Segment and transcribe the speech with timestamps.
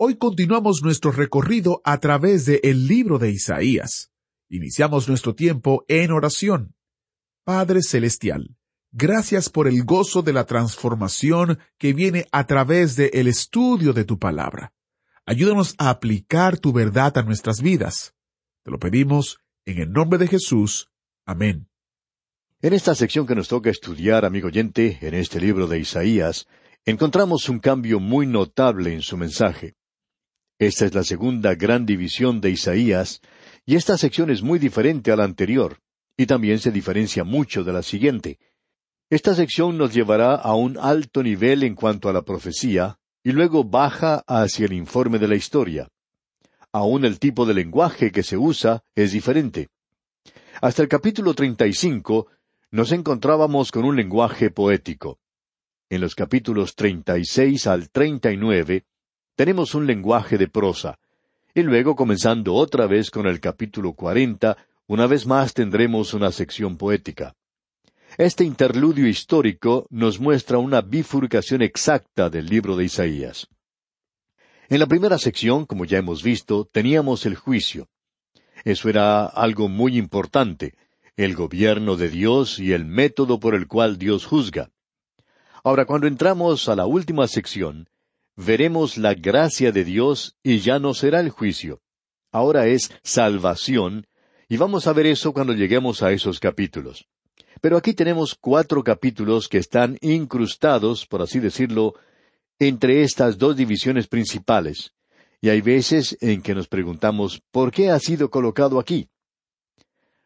[0.00, 4.12] Hoy continuamos nuestro recorrido a través de el libro de Isaías.
[4.48, 6.76] Iniciamos nuestro tiempo en oración.
[7.42, 8.56] Padre Celestial,
[8.92, 14.04] gracias por el gozo de la transformación que viene a través de el estudio de
[14.04, 14.72] tu palabra.
[15.26, 18.14] Ayúdanos a aplicar tu verdad a nuestras vidas.
[18.62, 20.92] Te lo pedimos en el nombre de Jesús.
[21.26, 21.68] Amén.
[22.62, 26.46] En esta sección que nos toca estudiar, amigo oyente, en este libro de Isaías,
[26.84, 29.74] encontramos un cambio muy notable en su mensaje.
[30.58, 33.20] Esta es la segunda gran división de Isaías,
[33.64, 35.78] y esta sección es muy diferente a la anterior,
[36.16, 38.40] y también se diferencia mucho de la siguiente.
[39.08, 43.62] Esta sección nos llevará a un alto nivel en cuanto a la profecía, y luego
[43.62, 45.88] baja hacia el informe de la historia.
[46.72, 49.68] Aún el tipo de lenguaje que se usa es diferente.
[50.60, 52.26] Hasta el capítulo 35
[52.72, 55.20] nos encontrábamos con un lenguaje poético.
[55.88, 58.87] En los capítulos 36 al 39
[59.38, 60.98] tenemos un lenguaje de prosa.
[61.54, 64.56] Y luego, comenzando otra vez con el capítulo 40,
[64.88, 67.36] una vez más tendremos una sección poética.
[68.16, 73.46] Este interludio histórico nos muestra una bifurcación exacta del libro de Isaías.
[74.68, 77.86] En la primera sección, como ya hemos visto, teníamos el juicio.
[78.64, 80.74] Eso era algo muy importante,
[81.16, 84.70] el gobierno de Dios y el método por el cual Dios juzga.
[85.62, 87.88] Ahora, cuando entramos a la última sección,
[88.38, 91.80] veremos la gracia de Dios y ya no será el juicio.
[92.30, 94.06] Ahora es salvación,
[94.48, 97.08] y vamos a ver eso cuando lleguemos a esos capítulos.
[97.60, 101.94] Pero aquí tenemos cuatro capítulos que están incrustados, por así decirlo,
[102.60, 104.92] entre estas dos divisiones principales,
[105.40, 109.08] y hay veces en que nos preguntamos ¿por qué ha sido colocado aquí?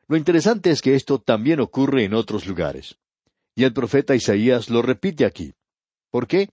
[0.06, 2.97] Lo interesante es que esto también ocurre en otros lugares.
[3.54, 5.54] Y el profeta Isaías lo repite aquí.
[6.10, 6.50] ¿Por qué?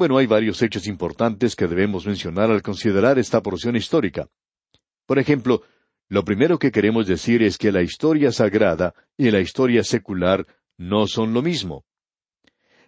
[0.00, 4.30] Bueno, hay varios hechos importantes que debemos mencionar al considerar esta porción histórica.
[5.04, 5.60] Por ejemplo,
[6.08, 10.46] lo primero que queremos decir es que la historia sagrada y la historia secular
[10.78, 11.84] no son lo mismo.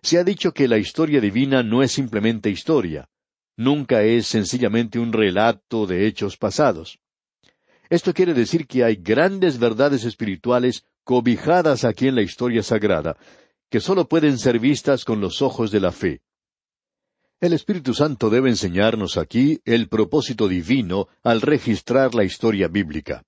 [0.01, 3.11] Se ha dicho que la historia divina no es simplemente historia,
[3.59, 6.99] nunca es sencillamente un relato de hechos pasados.
[7.91, 13.19] Esto quiere decir que hay grandes verdades espirituales cobijadas aquí en la historia sagrada,
[13.69, 16.23] que sólo pueden ser vistas con los ojos de la fe.
[17.43, 23.25] El Espíritu Santo debe enseñarnos aquí el propósito divino al registrar la historia bíblica.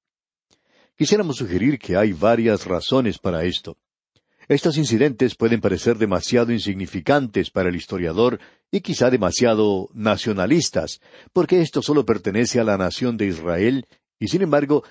[0.96, 3.76] Quisiéramos sugerir que hay varias razones para esto.
[4.46, 8.38] Estos incidentes pueden parecer demasiado insignificantes para el historiador
[8.70, 11.00] y quizá demasiado nacionalistas,
[11.32, 13.88] porque esto solo pertenece a la nación de Israel,
[14.20, 14.84] y sin embargo,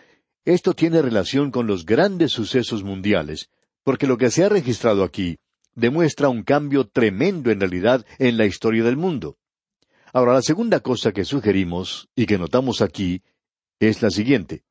[0.43, 3.49] esto tiene relación con los grandes sucesos mundiales,
[3.85, 5.37] porque lo que se ha registrado aquí
[5.75, 9.37] demuestra un cambio tremendo en realidad en la historia del mundo.
[10.11, 13.23] Ahora, la segunda cosa que sugerimos y que notamos aquí
[13.79, 14.63] es la siguiente.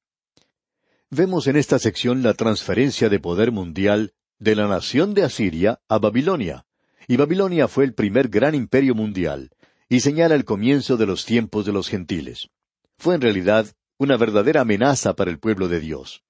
[1.10, 5.98] Vemos en esta sección la transferencia de poder mundial de la nación de Asiria a
[5.98, 6.64] Babilonia,
[7.06, 9.50] y Babilonia fue el primer gran imperio mundial,
[9.88, 12.48] y señala el comienzo de los tiempos de los gentiles.
[12.96, 13.66] Fue en realidad
[13.98, 16.22] una verdadera amenaza para el pueblo de Dios.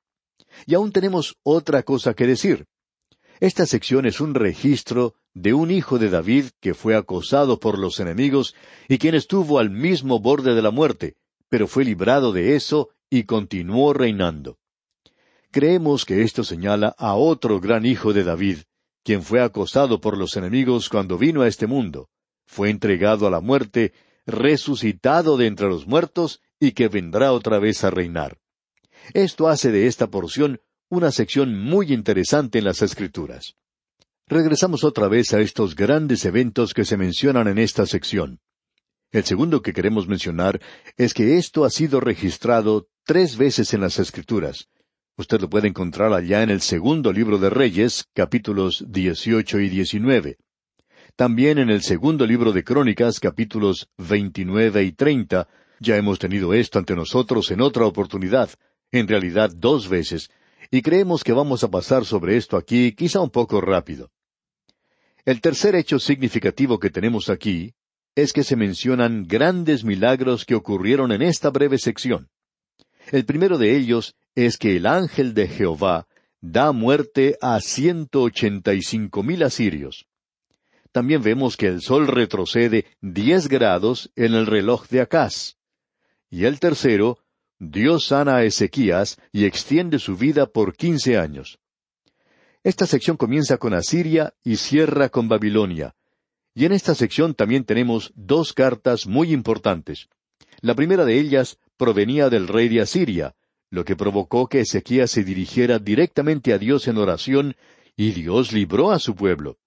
[0.66, 2.66] Y aún tenemos otra cosa que decir.
[3.42, 7.98] Esta sección es un registro de un hijo de David que fue acosado por los
[7.98, 8.54] enemigos
[8.86, 11.16] y quien estuvo al mismo borde de la muerte,
[11.48, 14.58] pero fue librado de eso y continuó reinando.
[15.50, 18.58] Creemos que esto señala a otro gran hijo de David,
[19.03, 22.10] quien fue acosado por los enemigos cuando vino a este mundo,
[22.47, 23.92] fue entregado a la muerte,
[24.24, 28.38] resucitado de entre los muertos y que vendrá otra vez a reinar.
[29.15, 30.60] Esto hace de esta porción
[30.92, 33.54] una sección muy interesante en las Escrituras.
[34.27, 38.41] Regresamos otra vez a estos grandes eventos que se mencionan en esta sección.
[39.10, 40.60] El segundo que queremos mencionar
[40.98, 44.68] es que esto ha sido registrado tres veces en las Escrituras.
[45.16, 50.36] Usted lo puede encontrar allá en el segundo libro de Reyes, capítulos 18 y 19.
[51.16, 55.48] También en el segundo libro de Crónicas, capítulos 29 y 30.
[55.80, 58.50] Ya hemos tenido esto ante nosotros en otra oportunidad,
[58.91, 60.28] en realidad dos veces,
[60.72, 64.10] y creemos que vamos a pasar sobre esto aquí quizá un poco rápido.
[65.27, 67.74] El tercer hecho significativo que tenemos aquí
[68.16, 72.30] es que se mencionan grandes milagros que ocurrieron en esta breve sección.
[73.10, 76.07] El primero de ellos es que el ángel de Jehová
[76.41, 80.07] da muerte a ciento ochenta y cinco mil asirios.
[80.91, 85.57] También vemos que el sol retrocede diez grados en el reloj de Acaz.
[86.30, 87.19] Y el tercero,
[87.64, 91.60] Dios sana a Ezequías y extiende su vida por quince años.
[92.64, 95.94] Esta sección comienza con Asiria y cierra con Babilonia.
[96.56, 100.09] Y en esta sección también tenemos dos cartas muy importantes.
[100.60, 103.36] La primera de ellas provenía del rey de Asiria,
[103.70, 107.54] lo que provocó que Ezequías se dirigiera directamente a Dios en oración,
[107.97, 109.59] y Dios libró a su pueblo.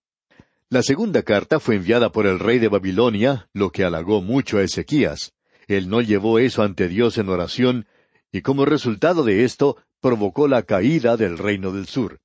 [0.69, 4.63] La segunda carta fue enviada por el rey de Babilonia, lo que halagó mucho a
[4.63, 5.34] Ezequías.
[5.67, 7.87] Él no llevó eso ante Dios en oración,
[8.31, 12.19] y como resultado de esto provocó la caída del reino del sur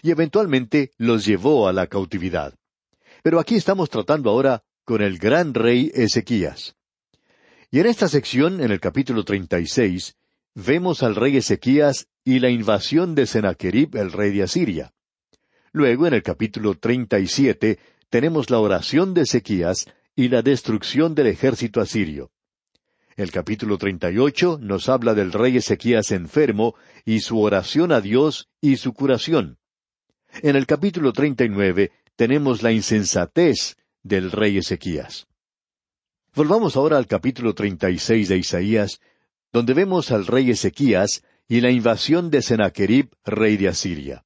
[0.00, 2.54] y eventualmente los llevó a la cautividad.
[3.22, 6.76] Pero aquí estamos tratando ahora con el gran rey Ezequías.
[7.70, 10.16] Y en esta sección, en el capítulo 36,
[10.54, 14.92] vemos al rey Ezequías y la invasión de Sennacherib, el rey de Asiria.
[15.72, 17.78] Luego, en el capítulo 37,
[18.10, 22.30] tenemos la oración de Ezequías y la destrucción del ejército asirio.
[23.16, 26.74] El capítulo 38 nos habla del rey Ezequías enfermo
[27.04, 29.58] y su oración a Dios y su curación.
[30.40, 35.26] En el capítulo treinta y nueve tenemos la insensatez del rey Ezequías.
[36.34, 38.98] Volvamos ahora al capítulo treinta y seis de Isaías,
[39.52, 44.24] donde vemos al rey Ezequías y la invasión de Sennacherib, rey de Asiria.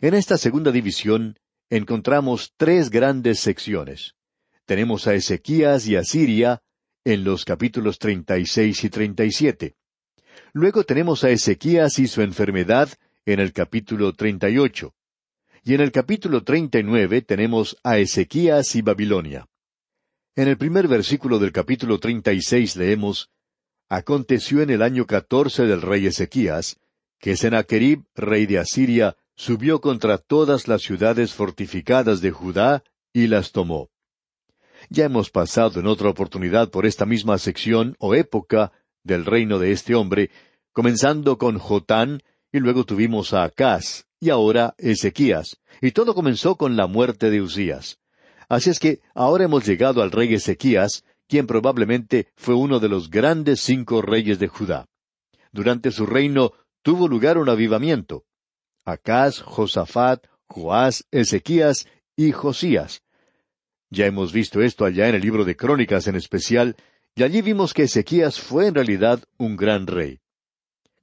[0.00, 4.16] En esta segunda división encontramos tres grandes secciones.
[4.64, 6.60] Tenemos a Ezequías y Asiria
[7.04, 9.74] en los capítulos treinta y seis y treinta y siete.
[10.52, 12.90] Luego tenemos a Ezequías y su enfermedad
[13.24, 14.94] en el capítulo treinta y ocho.
[15.62, 19.46] Y en el capítulo treinta y nueve tenemos a Ezequías y Babilonia.
[20.36, 23.30] En el primer versículo del capítulo treinta y seis leemos
[23.92, 26.78] Aconteció en el año catorce del rey Ezequías,
[27.18, 33.50] que Sennacherib, rey de Asiria, subió contra todas las ciudades fortificadas de Judá y las
[33.50, 33.89] tomó.
[34.88, 38.72] Ya hemos pasado en otra oportunidad por esta misma sección o época
[39.04, 40.30] del reino de este hombre,
[40.72, 42.22] comenzando con Jotán,
[42.52, 47.40] y luego tuvimos a Acaz, y ahora Ezequías, y todo comenzó con la muerte de
[47.40, 47.98] Usías.
[48.48, 53.08] Así es que ahora hemos llegado al rey Ezequías, quien probablemente fue uno de los
[53.08, 54.86] grandes cinco reyes de Judá.
[55.52, 58.24] Durante su reino tuvo lugar un avivamiento.
[58.84, 61.86] Acaz, Josafat, Joás, Ezequías
[62.16, 63.02] y Josías.
[63.90, 66.76] Ya hemos visto esto allá en el libro de Crónicas en especial,
[67.14, 70.20] y allí vimos que Ezequías fue en realidad un gran rey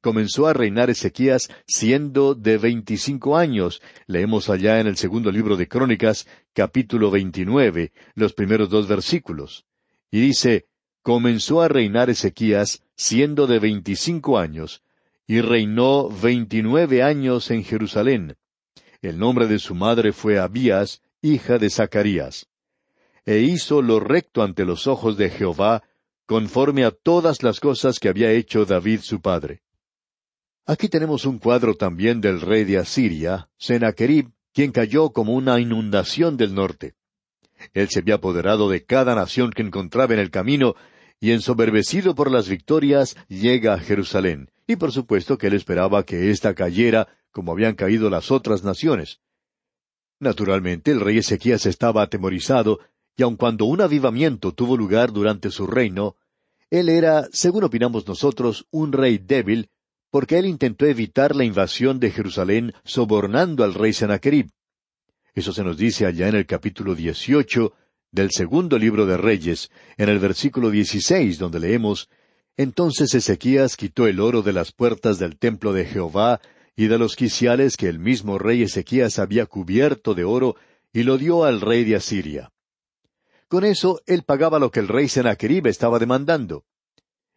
[0.07, 3.81] comenzó a reinar Ezequías siendo de veinticinco años.
[4.05, 9.65] Leemos allá en el segundo libro de Crónicas, capítulo veintinueve, los primeros dos versículos.
[10.09, 10.67] Y dice,
[11.01, 14.81] comenzó a reinar Ezequías siendo de veinticinco años,
[15.27, 18.37] y reinó veintinueve años en Jerusalén.
[19.01, 22.47] El nombre de su madre fue Abías, hija de Zacarías.
[23.27, 25.83] E hizo lo recto ante los ojos de Jehová,
[26.25, 29.63] conforme a todas las cosas que había hecho David su padre.
[30.65, 36.37] Aquí tenemos un cuadro también del rey de Asiria, Sennacherib, quien cayó como una inundación
[36.37, 36.95] del norte.
[37.73, 40.75] Él se había apoderado de cada nación que encontraba en el camino,
[41.19, 44.51] y ensoberbecido por las victorias, llega a Jerusalén.
[44.67, 49.19] Y por supuesto que él esperaba que ésta cayera como habían caído las otras naciones.
[50.17, 52.79] Naturalmente el rey Ezequías estaba atemorizado,
[53.17, 56.15] y aun cuando un avivamiento tuvo lugar durante su reino,
[56.69, 59.69] él era, según opinamos nosotros, un rey débil,
[60.11, 64.49] porque él intentó evitar la invasión de Jerusalén sobornando al rey Sennacherib.
[65.33, 67.73] Eso se nos dice allá en el capítulo dieciocho
[68.11, 72.09] del segundo libro de Reyes, en el versículo dieciséis, donde leemos
[72.55, 76.39] Entonces Ezequías quitó el oro de las puertas del templo de Jehová
[76.75, 80.55] y de los quiciales que el mismo rey Ezequías había cubierto de oro,
[80.93, 82.51] y lo dio al rey de Asiria.
[83.47, 86.65] Con eso él pagaba lo que el rey Sennacherib estaba demandando.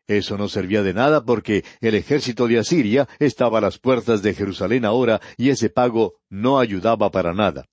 [0.08, 4.34] Eso no servía de nada porque el ejército de Asiria estaba a las puertas de
[4.34, 7.66] Jerusalén ahora y ese pago no ayudaba para nada.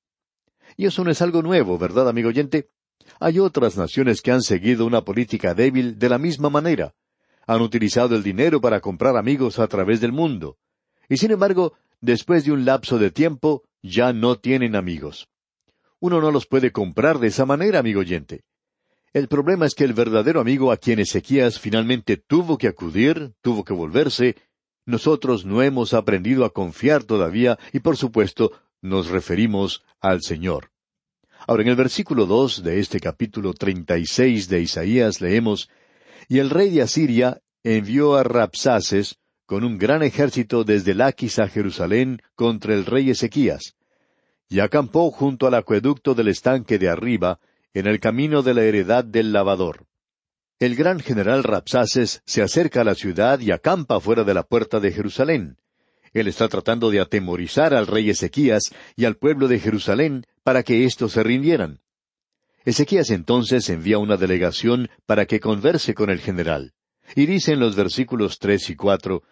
[0.75, 2.69] Y eso no es algo nuevo, ¿verdad, amigo oyente?
[3.19, 6.93] Hay otras naciones que han seguido una política débil de la misma manera.
[7.47, 10.57] Han utilizado el dinero para comprar amigos a través del mundo.
[11.09, 15.27] Y sin embargo, después de un lapso de tiempo, ya no tienen amigos.
[15.99, 18.43] Uno no los puede comprar de esa manera, amigo oyente.
[19.13, 23.63] El problema es que el verdadero amigo a quien Ezequías finalmente tuvo que acudir, tuvo
[23.63, 24.35] que volverse,
[24.85, 28.51] nosotros no hemos aprendido a confiar todavía y por supuesto
[28.81, 30.71] nos referimos al Señor.
[31.47, 35.69] Ahora, en el versículo dos de este capítulo treinta y seis de Isaías leemos
[36.29, 41.47] Y el rey de Asiria envió a Rapsaces con un gran ejército desde Laquis a
[41.47, 43.76] Jerusalén contra el rey Ezequías,
[44.49, 47.39] y acampó junto al acueducto del estanque de arriba,
[47.73, 49.85] en el camino de la heredad del lavador.
[50.59, 54.79] El gran general Rapsaces se acerca a la ciudad y acampa fuera de la puerta
[54.79, 55.57] de Jerusalén.
[56.13, 60.85] Él está tratando de atemorizar al rey Ezequías y al pueblo de Jerusalén para que
[60.85, 61.81] éstos se rindieran.
[62.65, 66.73] Ezequías entonces envía una delegación para que converse con el general.
[67.15, 69.23] Y dice en los versículos tres y cuatro,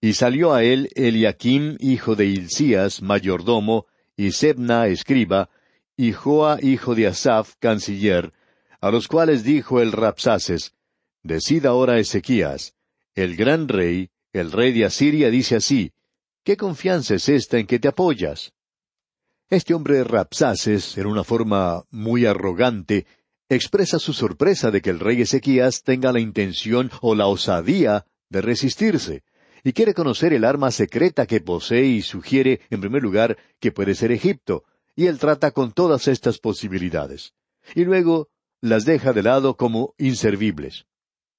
[0.00, 3.86] Y salió a él Eliakim, hijo de Hilcías, mayordomo,
[4.22, 5.50] y Sebna, escriba,
[5.96, 8.32] y Joa, hijo de Asaph, canciller,
[8.80, 10.74] a los cuales dijo el Rapsaces,
[11.24, 12.74] Decid ahora Ezequías,
[13.16, 15.92] el gran rey, el rey de Asiria, dice así,
[16.44, 18.52] ¿Qué confianza es esta en que te apoyas?
[19.50, 23.06] Este hombre Rapsaces, en una forma muy arrogante,
[23.48, 28.40] expresa su sorpresa de que el rey Ezequías tenga la intención o la osadía de
[28.40, 29.24] resistirse,
[29.64, 33.94] y quiere conocer el arma secreta que posee y sugiere, en primer lugar, que puede
[33.94, 34.64] ser Egipto,
[34.94, 37.34] y él trata con todas estas posibilidades.
[37.74, 38.28] Y luego
[38.60, 40.86] las deja de lado como inservibles.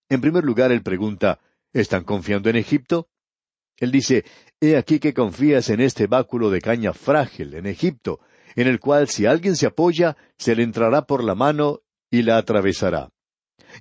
[0.10, 1.40] En primer lugar, él pregunta,
[1.74, 3.10] ¿están confiando en Egipto?
[3.78, 4.24] Él dice,
[4.62, 8.20] He aquí que confías en este báculo de caña frágil en Egipto,
[8.56, 12.38] en el cual si alguien se apoya, se le entrará por la mano y la
[12.38, 13.10] atravesará.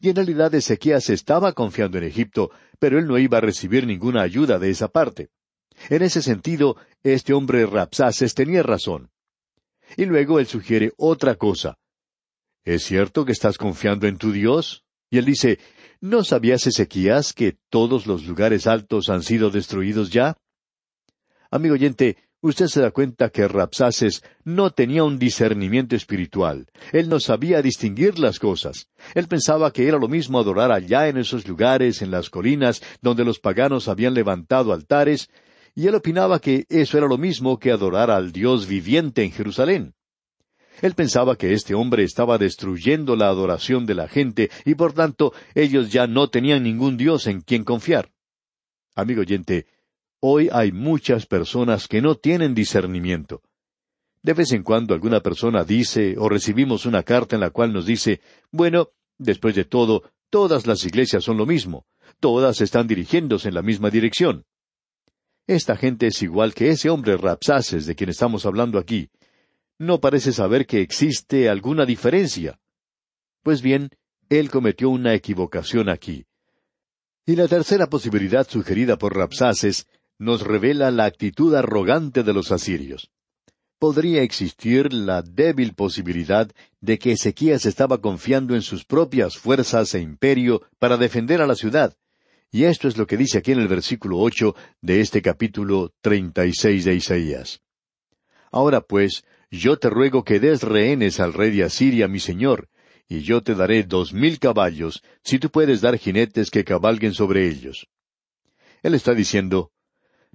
[0.01, 4.23] Y en realidad Ezequías estaba confiando en Egipto, pero él no iba a recibir ninguna
[4.23, 5.31] ayuda de esa parte.
[5.89, 9.11] En ese sentido, este hombre Rapsaces tenía razón.
[9.97, 11.79] Y luego él sugiere otra cosa.
[12.65, 14.85] ¿Es cierto que estás confiando en tu Dios?
[15.11, 15.59] Y él dice,
[16.01, 20.37] ¿no sabías Ezequías que todos los lugares altos han sido destruidos ya?
[21.51, 26.67] Amigo oyente, usted se da cuenta que Rapsaces no tenía un discernimiento espiritual.
[26.93, 28.89] Él no sabía distinguir las cosas.
[29.15, 33.25] Él pensaba que era lo mismo adorar allá en esos lugares, en las colinas, donde
[33.25, 35.31] los paganos habían levantado altares,
[35.75, 39.95] y él opinaba que eso era lo mismo que adorar al Dios viviente en Jerusalén.
[40.83, 45.33] Él pensaba que este hombre estaba destruyendo la adoración de la gente y por tanto
[45.55, 48.11] ellos ya no tenían ningún Dios en quien confiar.
[48.95, 49.67] Amigo oyente,
[50.25, 53.43] Hoy hay muchas personas que no tienen discernimiento.
[54.23, 57.87] De vez en cuando alguna persona dice o recibimos una carta en la cual nos
[57.87, 58.21] dice,
[58.53, 61.87] bueno, después de todo, todas las iglesias son lo mismo,
[62.21, 64.45] todas están dirigiéndose en la misma dirección.
[65.49, 69.11] Esta gente es igual que ese hombre Rapsaces de quien estamos hablando aquí.
[69.77, 72.61] No parece saber que existe alguna diferencia.
[73.43, 73.91] Pues bien,
[74.29, 76.27] él cometió una equivocación aquí.
[77.27, 79.89] Y la tercera posibilidad sugerida por Rapsaces
[80.23, 83.11] nos revela la actitud arrogante de los asirios.
[83.81, 86.49] Podría existir la débil posibilidad
[86.81, 91.57] de que Ezequías estaba confiando en sus propias fuerzas e imperio para defender a la
[91.57, 91.97] ciudad,
[92.53, 96.47] y esto es lo que dice aquí en el versículo ocho de este capítulo treinta
[96.47, 97.61] y seis de Isaías.
[98.53, 102.69] Ahora pues, yo te ruego que des rehenes al rey de Asiria, mi señor,
[103.09, 107.49] y yo te daré dos mil caballos, si tú puedes dar jinetes que cabalguen sobre
[107.49, 107.89] ellos.
[108.85, 109.73] Él está diciendo,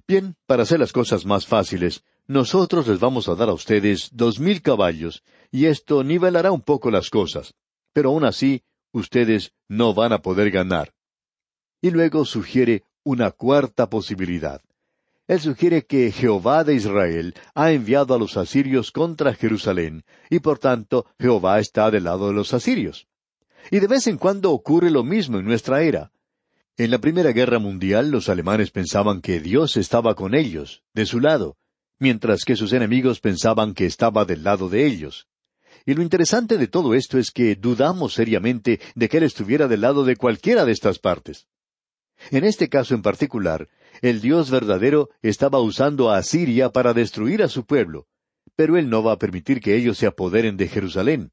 [0.08, 4.40] Bien, para hacer las cosas más fáciles, nosotros les vamos a dar a ustedes dos
[4.40, 7.52] mil caballos, y esto nivelará un poco las cosas.
[7.92, 10.94] Pero aún así, ustedes no van a poder ganar.
[11.82, 14.62] Y luego sugiere una cuarta posibilidad.
[15.26, 20.58] Él sugiere que Jehová de Israel ha enviado a los asirios contra Jerusalén, y por
[20.58, 23.06] tanto Jehová está del lado de los asirios.
[23.70, 26.12] Y de vez en cuando ocurre lo mismo en nuestra era.
[26.80, 31.18] En la Primera Guerra Mundial los alemanes pensaban que Dios estaba con ellos, de su
[31.18, 31.56] lado,
[31.98, 35.26] mientras que sus enemigos pensaban que estaba del lado de ellos.
[35.86, 39.80] Y lo interesante de todo esto es que dudamos seriamente de que Él estuviera del
[39.80, 41.48] lado de cualquiera de estas partes.
[42.30, 43.68] En este caso en particular,
[44.00, 48.06] el Dios verdadero estaba usando a Asiria para destruir a su pueblo,
[48.54, 51.32] pero Él no va a permitir que ellos se apoderen de Jerusalén.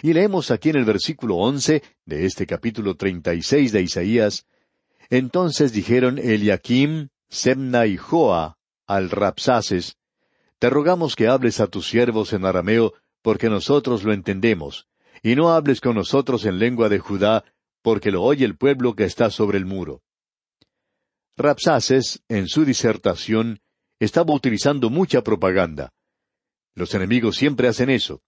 [0.00, 4.46] Y leemos aquí en el versículo once de este capítulo treinta y seis de Isaías,
[5.10, 9.96] entonces dijeron Eliakim, Semna y Joa al Rapsaces,
[10.58, 14.88] Te rogamos que hables a tus siervos en arameo, porque nosotros lo entendemos,
[15.22, 17.44] y no hables con nosotros en lengua de Judá,
[17.82, 20.02] porque lo oye el pueblo que está sobre el muro.
[21.36, 23.60] Rapsaces, en su disertación,
[23.98, 25.92] estaba utilizando mucha propaganda.
[26.74, 28.22] Los enemigos siempre hacen eso.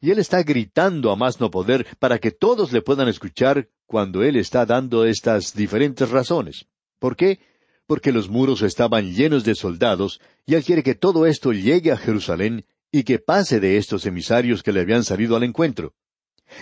[0.00, 4.22] Y él está gritando a más no poder para que todos le puedan escuchar cuando
[4.22, 6.66] él está dando estas diferentes razones.
[6.98, 7.40] ¿Por qué?
[7.86, 11.96] Porque los muros estaban llenos de soldados y él quiere que todo esto llegue a
[11.96, 15.94] Jerusalén y que pase de estos emisarios que le habían salido al encuentro.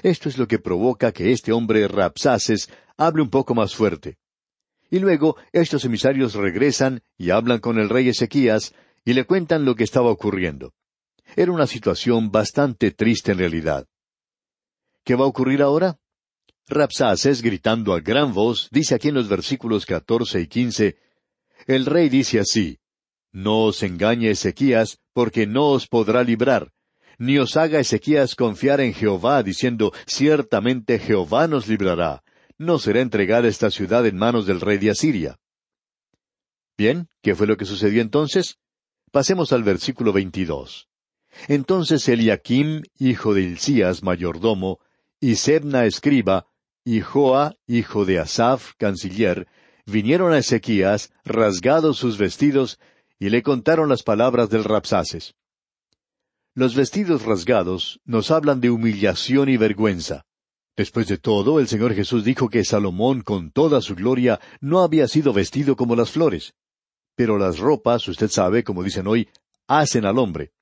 [0.03, 4.19] Esto es lo que provoca que este hombre Rapsaces hable un poco más fuerte.
[4.91, 8.75] Y luego estos emisarios regresan y hablan con el rey Ezequías
[9.05, 10.73] y le cuentan lo que estaba ocurriendo.
[11.37, 13.87] Era una situación bastante triste en realidad.
[15.05, 15.99] ¿Qué va a ocurrir ahora?
[16.67, 20.97] Rapsaces, gritando a gran voz, dice aquí en los versículos catorce y quince,
[21.67, 22.79] El rey dice así,
[23.33, 26.73] No os engañe Ezequías, porque no os podrá librar,
[27.19, 32.23] ni os haga Ezequías confiar en Jehová, diciendo, Ciertamente Jehová nos librará,
[32.57, 35.39] no será entregada esta ciudad en manos del rey de Asiria.
[36.79, 38.59] Bien, ¿qué fue lo que sucedió entonces?
[39.11, 40.89] Pasemos al versículo veintidós.
[41.49, 44.81] Entonces Eliakim, hijo de Hilcías, mayordomo,
[45.21, 46.47] y Sebna escriba,
[46.85, 49.47] y Joa, hijo de Asaph, canciller,
[49.87, 52.79] vinieron a Ezequías, rasgados sus vestidos,
[53.19, 55.35] y le contaron las palabras del Rapsaces.
[56.55, 60.25] Los vestidos rasgados nos hablan de humillación y vergüenza.
[60.77, 65.09] Después de todo, el Señor Jesús dijo que Salomón, con toda su gloria, no había
[65.09, 66.55] sido vestido como las flores.
[67.17, 69.29] Pero las ropas, usted sabe, como dicen hoy,
[69.69, 70.53] hacen al hombre.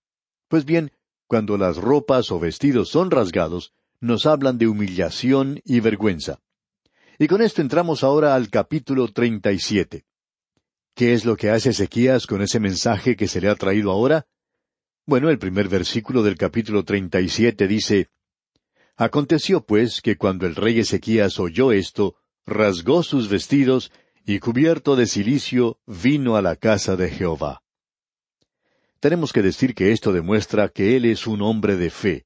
[0.52, 0.92] Pues bien,
[1.28, 6.40] cuando las ropas o vestidos son rasgados, nos hablan de humillación y vergüenza.
[7.18, 10.04] Y con esto entramos ahora al capítulo treinta y siete.
[10.94, 14.26] ¿Qué es lo que hace Ezequías con ese mensaje que se le ha traído ahora?
[15.06, 18.10] Bueno, el primer versículo del capítulo treinta y siete dice
[18.98, 23.90] Aconteció pues que cuando el rey Ezequías oyó esto, rasgó sus vestidos
[24.26, 27.61] y cubierto de cilicio vino a la casa de Jehová.
[29.02, 32.24] Tenemos que decir que esto demuestra que él es un hombre de fe.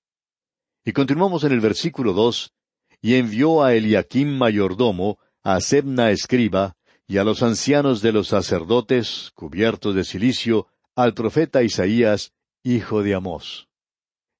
[0.84, 2.52] Y continuamos en el versículo dos,
[3.00, 6.76] y envió a Eliakim mayordomo, a Sebna escriba,
[7.08, 13.14] y a los ancianos de los sacerdotes, cubiertos de cilicio, al profeta Isaías, hijo de
[13.14, 13.68] Amós.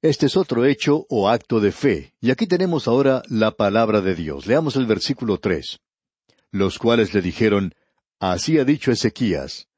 [0.03, 4.15] Este es otro hecho o acto de fe, y aquí tenemos ahora la palabra de
[4.15, 4.47] Dios.
[4.47, 5.81] Leamos el versículo tres.
[6.51, 7.75] Los cuales le dijeron,
[8.21, 9.69] Así ha dicho Ezequías,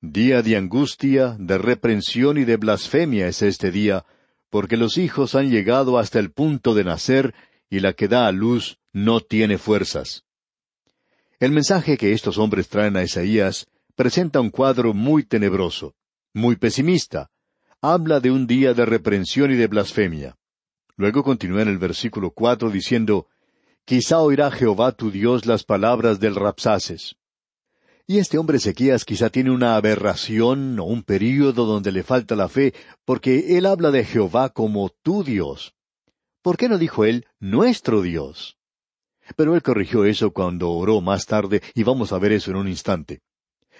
[0.00, 4.06] Día de angustia, de reprensión y de blasfemia es este día,
[4.48, 7.34] porque los hijos han llegado hasta el punto de nacer,
[7.68, 10.24] y la que da a luz no tiene fuerzas.
[11.40, 15.96] El mensaje que estos hombres traen a Isaías presenta un cuadro muy tenebroso,
[16.32, 17.32] muy pesimista.
[17.82, 20.36] Habla de un día de reprensión y de blasfemia.
[20.96, 23.26] Luego continúa en el versículo cuatro diciendo,
[23.84, 27.16] Quizá oirá Jehová tu Dios las palabras del Rapsaces.
[28.10, 32.48] Y este hombre Ezequías quizá tiene una aberración o un período donde le falta la
[32.48, 32.72] fe,
[33.04, 35.74] porque él habla de Jehová como tu Dios.
[36.40, 38.56] ¿Por qué no dijo él nuestro Dios?
[39.36, 42.68] Pero él corrigió eso cuando oró más tarde, y vamos a ver eso en un
[42.68, 43.20] instante.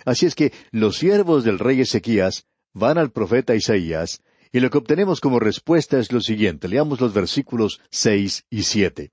[0.05, 4.21] Así es que los siervos del rey Ezequías van al profeta Isaías,
[4.53, 6.69] y lo que obtenemos como respuesta es lo siguiente.
[6.69, 9.11] Leamos los versículos seis y siete.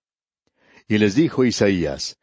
[0.89, 2.17] Y les dijo Isaías,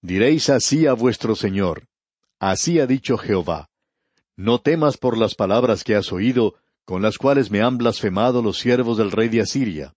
[0.00, 1.88] Diréis así a vuestro Señor,
[2.38, 3.68] Así ha dicho Jehová.
[4.36, 8.58] No temas por las palabras que has oído, con las cuales me han blasfemado los
[8.58, 9.94] siervos del rey de Asiria.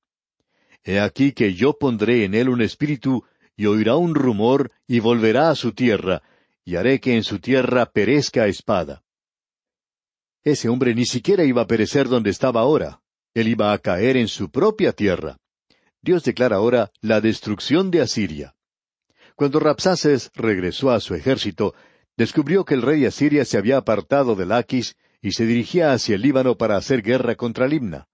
[0.84, 3.24] He aquí que yo pondré en él un espíritu,
[3.56, 6.24] y oirá un rumor, y volverá a su tierra,
[6.66, 9.04] y haré que en su tierra perezca espada.
[10.44, 13.02] Ese hombre ni siquiera iba a perecer donde estaba ahora.
[13.36, 15.38] Él iba a caer en su propia tierra.
[16.02, 18.56] Dios declara ahora la destrucción de Asiria.
[19.36, 21.76] Cuando Rapsaces regresó a su ejército,
[22.18, 26.22] descubrió que el rey Asiria se había apartado de Laquis y se dirigía hacia el
[26.22, 28.08] Líbano para hacer guerra contra Limna.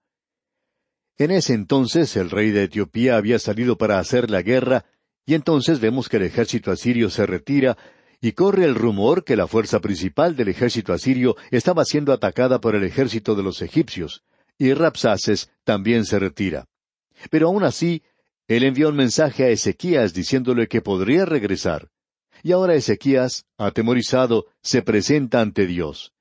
[1.16, 4.84] En ese entonces el rey de Etiopía había salido para hacer la guerra,
[5.26, 7.76] y entonces vemos que el ejército asirio se retira,
[8.20, 12.74] y corre el rumor que la fuerza principal del ejército asirio estaba siendo atacada por
[12.74, 14.22] el ejército de los egipcios,
[14.58, 16.66] y Rapsaces también se retira.
[17.30, 18.02] Pero aún así,
[18.46, 21.90] él envió un mensaje a Ezequías diciéndole que podría regresar.
[22.42, 26.12] Y ahora Ezequías, atemorizado, se presenta ante Dios.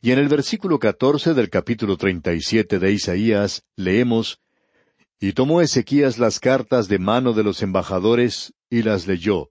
[0.00, 4.40] Y en el versículo catorce del capítulo treinta y siete de Isaías leemos
[5.18, 9.50] Y tomó Ezequías las cartas de mano de los embajadores y las leyó.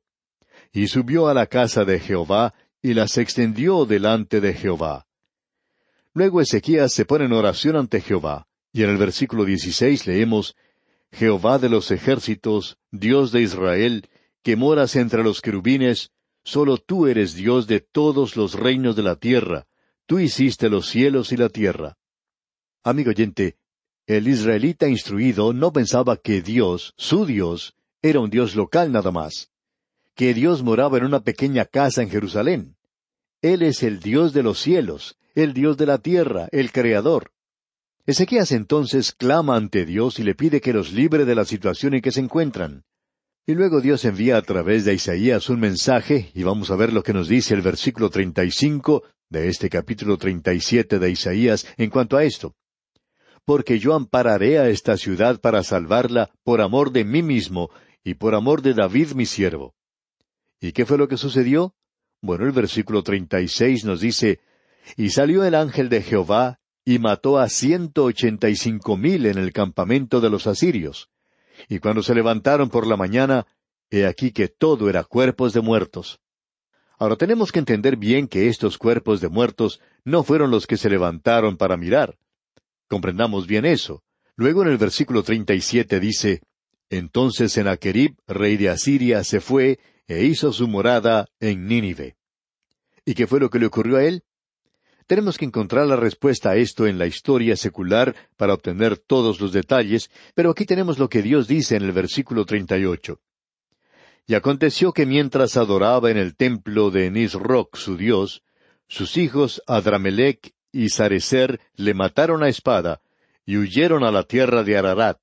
[0.71, 5.07] Y subió a la casa de Jehová y las extendió delante de Jehová.
[6.13, 10.55] Luego Ezequías se pone en oración ante Jehová, y en el versículo dieciséis leemos
[11.11, 14.09] Jehová de los ejércitos, Dios de Israel,
[14.43, 16.11] que moras entre los querubines,
[16.45, 19.65] Solo tú eres Dios de todos los reinos de la tierra.
[20.05, 21.97] Tú hiciste los cielos y la tierra.
[22.83, 23.57] Amigo oyente,
[24.05, 29.49] el israelita instruido no pensaba que Dios, su Dios, era un Dios local nada más,
[30.13, 32.77] que Dios moraba en una pequeña casa en Jerusalén.
[33.41, 37.31] Él es el Dios de los cielos, el Dios de la tierra, el Creador.
[38.05, 42.01] Ezequías entonces clama ante Dios y le pide que los libre de la situación en
[42.01, 42.85] que se encuentran.
[43.47, 47.03] Y luego Dios envía a través de Isaías un mensaje, y vamos a ver lo
[47.03, 51.11] que nos dice el versículo treinta y cinco de este capítulo treinta y siete de
[51.11, 52.55] Isaías en cuanto a esto.
[53.45, 57.69] Porque yo ampararé a esta ciudad para salvarla por amor de mí mismo
[58.03, 59.75] y por amor de David mi siervo.
[60.59, 61.75] ¿Y qué fue lo que sucedió?
[62.23, 64.39] Bueno, el versículo treinta y seis nos dice,
[64.97, 69.37] Y salió el ángel de Jehová y mató a ciento ochenta y cinco mil en
[69.37, 71.11] el campamento de los asirios
[71.67, 73.45] y cuando se levantaron por la mañana,
[73.89, 76.19] he aquí que todo era cuerpos de muertos.
[76.97, 80.89] Ahora tenemos que entender bien que estos cuerpos de muertos no fueron los que se
[80.89, 82.17] levantaron para mirar.
[82.87, 84.03] Comprendamos bien eso.
[84.35, 86.41] Luego en el versículo treinta y siete dice,
[86.89, 92.15] Entonces Sennacherib, rey de Asiria, se fue e hizo su morada en Nínive.
[93.05, 94.23] ¿Y qué fue lo que le ocurrió a él?
[95.07, 99.53] Tenemos que encontrar la respuesta a esto en la historia secular para obtener todos los
[99.53, 103.19] detalles, pero aquí tenemos lo que Dios dice en el versículo 38.
[104.25, 108.41] Y aconteció que mientras adoraba en el templo de Nisroch su Dios,
[108.87, 113.01] sus hijos Adramelech y Sarecer le mataron a espada,
[113.45, 115.19] y huyeron a la tierra de Ararat,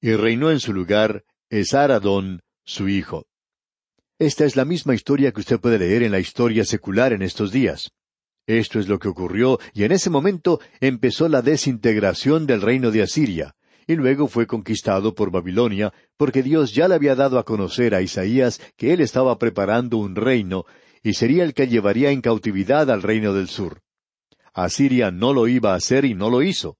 [0.00, 3.28] y reinó en su lugar Esaradón, su hijo.
[4.18, 7.52] Esta es la misma historia que usted puede leer en la historia secular en estos
[7.52, 7.92] días.
[8.58, 13.02] Esto es lo que ocurrió, y en ese momento empezó la desintegración del reino de
[13.02, 13.54] Asiria,
[13.86, 18.02] y luego fue conquistado por Babilonia, porque Dios ya le había dado a conocer a
[18.02, 20.64] Isaías que él estaba preparando un reino,
[21.00, 23.82] y sería el que llevaría en cautividad al reino del sur.
[24.52, 26.76] Asiria no lo iba a hacer y no lo hizo.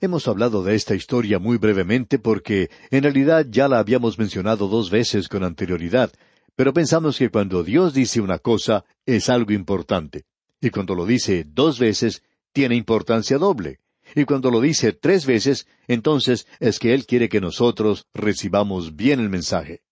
[0.00, 4.92] Hemos hablado de esta historia muy brevemente porque en realidad ya la habíamos mencionado dos
[4.92, 6.12] veces con anterioridad,
[6.54, 10.24] pero pensamos que cuando Dios dice una cosa es algo importante.
[10.64, 12.22] Y cuando lo dice dos veces,
[12.54, 13.80] tiene importancia doble.
[14.14, 19.20] Y cuando lo dice tres veces, entonces es que Él quiere que nosotros recibamos bien
[19.20, 19.82] el mensaje.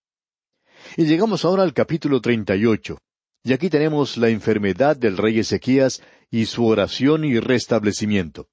[0.97, 2.97] Y llegamos ahora al capítulo treinta y ocho.
[3.45, 8.49] Y aquí tenemos la enfermedad del rey Ezequías y su oración y restablecimiento.